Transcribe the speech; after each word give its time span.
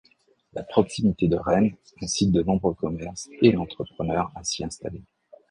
La 0.53 0.63
proximité 0.63 1.27
de 1.27 1.35
Rennes 1.35 1.75
incite 2.01 2.31
de 2.31 2.41
nombreux 2.41 2.73
commerces 2.73 3.29
et 3.39 3.55
entrepreneurs 3.55 4.31
à 4.33 4.43
s'y 4.43 4.63
installer. 4.63 5.03